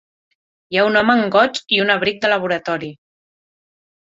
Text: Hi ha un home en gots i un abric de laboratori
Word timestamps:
Hi 0.69 0.77
ha 0.79 0.85
un 0.91 0.95
home 1.01 1.17
en 1.17 1.21
gots 1.35 1.67
i 1.77 1.81
un 1.83 1.93
abric 1.97 2.19
de 2.25 2.33
laboratori 2.33 2.93